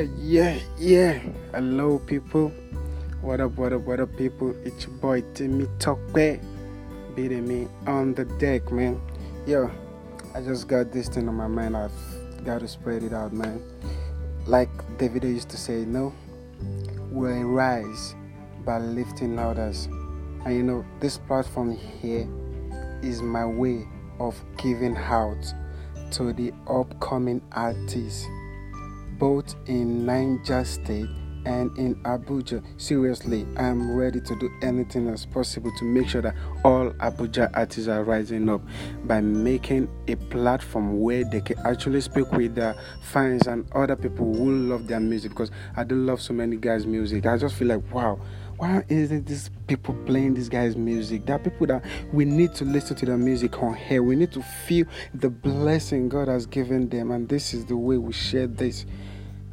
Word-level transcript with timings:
Yeah, 0.00 0.08
yeah, 0.16 0.58
yeah. 0.78 1.18
Hello, 1.52 1.98
people. 1.98 2.48
What 3.20 3.42
up, 3.42 3.58
what 3.58 3.74
up, 3.74 3.82
what 3.82 4.00
up, 4.00 4.16
people? 4.16 4.56
It's 4.64 4.86
your 4.86 4.94
boy 4.96 5.22
Timmy 5.34 5.66
Tokwe. 5.78 6.42
Beating 7.14 7.46
me 7.46 7.68
on 7.86 8.14
the 8.14 8.24
deck, 8.24 8.72
man. 8.72 8.98
Yo, 9.46 9.70
I 10.34 10.40
just 10.40 10.68
got 10.68 10.90
this 10.90 11.10
thing 11.10 11.28
on 11.28 11.34
my 11.34 11.48
mind. 11.48 11.76
I've 11.76 11.92
got 12.46 12.60
to 12.60 12.68
spread 12.68 13.02
it 13.02 13.12
out, 13.12 13.34
man. 13.34 13.62
Like 14.46 14.70
David 14.96 15.24
used 15.24 15.50
to 15.50 15.58
say, 15.58 15.84
no, 15.84 16.14
we'll 17.10 17.42
rise 17.42 18.14
by 18.64 18.78
lifting 18.78 19.38
others. 19.38 19.84
And 20.46 20.56
you 20.56 20.62
know, 20.62 20.82
this 21.00 21.18
platform 21.18 21.76
here 21.76 22.26
is 23.02 23.20
my 23.20 23.44
way 23.44 23.86
of 24.18 24.34
giving 24.56 24.96
out 24.96 25.44
to 26.12 26.32
the 26.32 26.54
upcoming 26.66 27.42
artists, 27.52 28.24
both 29.20 29.54
in 29.66 30.04
Niger 30.06 30.64
State 30.64 31.08
and 31.44 31.76
in 31.78 31.94
Abuja. 32.02 32.62
Seriously, 32.78 33.46
I'm 33.56 33.94
ready 33.94 34.20
to 34.20 34.36
do 34.36 34.50
anything 34.62 35.08
as 35.08 35.26
possible 35.26 35.70
to 35.78 35.84
make 35.84 36.08
sure 36.08 36.22
that 36.22 36.34
all 36.64 36.90
Abuja 36.92 37.50
artists 37.54 37.88
are 37.88 38.02
rising 38.02 38.48
up 38.48 38.62
by 39.04 39.20
making 39.20 39.88
a 40.08 40.16
platform 40.16 41.00
where 41.00 41.24
they 41.24 41.40
can 41.40 41.58
actually 41.66 42.00
speak 42.00 42.32
with 42.32 42.54
their 42.54 42.74
fans 43.02 43.46
and 43.46 43.70
other 43.72 43.96
people 43.96 44.34
who 44.34 44.50
love 44.52 44.86
their 44.86 45.00
music. 45.00 45.30
Because 45.32 45.50
I 45.76 45.84
do 45.84 45.94
love 45.94 46.20
so 46.20 46.32
many 46.34 46.56
guys' 46.56 46.86
music. 46.86 47.26
I 47.26 47.36
just 47.36 47.54
feel 47.54 47.68
like 47.68 47.92
wow 47.92 48.18
why 48.60 48.84
is 48.90 49.10
it 49.10 49.24
these 49.24 49.48
people 49.68 49.94
playing 50.04 50.34
this 50.34 50.50
guy's 50.50 50.76
music? 50.76 51.24
There 51.24 51.36
are 51.36 51.38
people 51.38 51.66
that 51.68 51.82
we 52.12 52.26
need 52.26 52.54
to 52.56 52.66
listen 52.66 52.94
to 52.96 53.06
their 53.06 53.16
music 53.16 53.62
on 53.62 53.72
here. 53.74 54.02
We 54.02 54.16
need 54.16 54.32
to 54.32 54.42
feel 54.42 54.84
the 55.14 55.30
blessing 55.30 56.10
God 56.10 56.28
has 56.28 56.44
given 56.44 56.86
them, 56.90 57.10
and 57.10 57.26
this 57.26 57.54
is 57.54 57.64
the 57.64 57.76
way 57.78 57.96
we 57.96 58.12
share 58.12 58.46
this. 58.46 58.84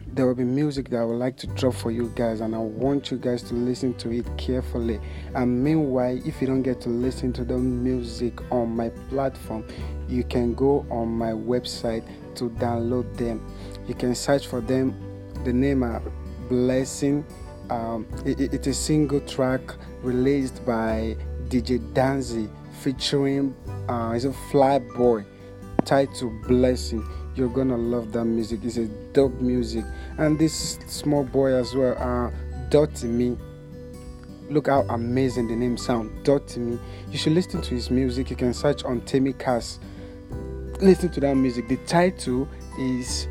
There 0.08 0.28
will 0.28 0.36
be 0.36 0.44
music 0.44 0.90
that 0.90 0.98
I 0.98 1.06
would 1.06 1.20
like 1.20 1.38
to 1.38 1.48
drop 1.48 1.76
for 1.76 1.90
you 1.90 2.12
guys, 2.16 2.42
and 2.42 2.54
I 2.54 2.58
want 2.58 3.10
you 3.10 3.18
guys 3.18 3.44
to 3.44 3.54
listen 3.54 3.94
to 3.94 4.12
it 4.12 4.26
carefully. 4.38 5.00
And 5.34 5.64
meanwhile, 5.64 6.20
if 6.26 6.42
you 6.42 6.48
don't 6.48 6.64
get 6.64 6.82
to 6.82 6.90
listen 6.90 7.32
to 7.34 7.46
the 7.46 7.58
music 7.58 8.42
on 8.52 8.76
my 8.76 8.90
platform, 9.10 9.66
you 10.10 10.26
can 10.26 10.54
go 10.54 10.86
on 10.90 11.08
my 11.08 11.32
website 11.32 12.04
to 12.36 12.50
download 12.50 13.16
them. 13.16 13.42
You 13.88 13.94
can 13.94 14.16
search 14.16 14.48
for 14.48 14.60
them. 14.60 14.94
The 15.46 15.54
name 15.54 15.84
are 15.84 16.02
Blessing 16.50 17.26
um, 17.70 18.08
it, 18.26 18.40
it's 18.54 18.68
a 18.68 18.74
single 18.74 19.20
track 19.22 19.62
released 20.02 20.66
by 20.66 21.18
DJ 21.48 21.80
Danzy 21.94 22.50
featuring 22.82 23.56
uh, 23.90 24.14
is 24.16 24.26
a 24.26 24.34
Fly 24.52 24.80
Boy 24.80 25.26
titled 25.86 26.42
Blessing. 26.48 27.06
You're 27.36 27.50
gonna 27.50 27.78
love 27.78 28.12
that 28.14 28.26
music. 28.26 28.62
It's 28.64 28.78
a 28.78 28.88
dope 29.14 29.40
music, 29.40 29.86
and 30.18 30.38
this 30.40 30.80
small 30.88 31.24
boy 31.24 31.54
as 31.54 31.76
well, 31.76 31.96
uh, 31.98 32.32
Dotty 32.70 33.08
Me. 33.08 33.38
Look 34.50 34.68
how 34.68 34.82
amazing 34.90 35.48
the 35.48 35.56
name 35.56 35.78
sound, 35.78 36.24
Dotty 36.24 36.60
Me. 36.60 36.80
You 37.12 37.18
should 37.18 37.34
listen 37.34 37.62
to 37.62 37.76
his 37.76 37.92
music. 37.92 38.30
You 38.30 38.36
can 38.36 38.54
search 38.54 38.84
on 38.84 39.02
Timmy 39.02 39.34
Cass. 39.34 39.80
Listen 40.82 41.10
to 41.12 41.20
that 41.22 41.36
music. 41.36 41.68
The 41.68 41.78
title 41.86 42.48
is 42.80 43.28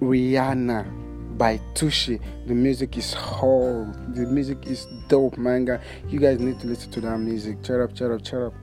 Rihanna 0.00 1.05
by 1.36 1.60
Tushi. 1.74 2.20
The 2.46 2.54
music 2.54 2.96
is 2.96 3.12
whole. 3.12 3.86
The 4.14 4.26
music 4.26 4.66
is 4.66 4.86
dope, 5.08 5.36
manga. 5.36 5.80
You 6.08 6.18
guys 6.18 6.40
need 6.40 6.60
to 6.60 6.66
listen 6.66 6.90
to 6.92 7.00
that 7.02 7.18
music. 7.18 7.62
Cheer 7.62 7.82
up, 7.82 7.94
cheer 7.94 8.12
up, 8.12 8.24
cheer 8.24 8.46
up. 8.46 8.54